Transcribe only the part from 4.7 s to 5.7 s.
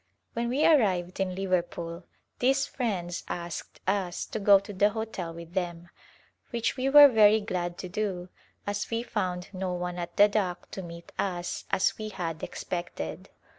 the hotel with